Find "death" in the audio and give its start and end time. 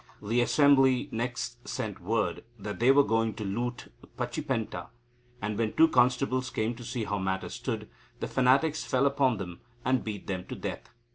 10.55-10.89